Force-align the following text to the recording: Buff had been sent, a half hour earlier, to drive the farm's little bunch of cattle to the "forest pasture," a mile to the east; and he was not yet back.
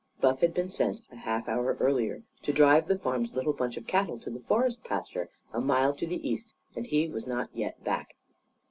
Buff 0.19 0.41
had 0.41 0.55
been 0.55 0.71
sent, 0.71 1.01
a 1.11 1.15
half 1.15 1.47
hour 1.47 1.77
earlier, 1.79 2.23
to 2.41 2.51
drive 2.51 2.87
the 2.87 2.97
farm's 2.97 3.35
little 3.35 3.53
bunch 3.53 3.77
of 3.77 3.85
cattle 3.85 4.17
to 4.21 4.31
the 4.31 4.39
"forest 4.39 4.83
pasture," 4.83 5.29
a 5.53 5.61
mile 5.61 5.93
to 5.93 6.07
the 6.07 6.27
east; 6.27 6.55
and 6.75 6.87
he 6.87 7.07
was 7.07 7.27
not 7.27 7.51
yet 7.53 7.83
back. 7.83 8.15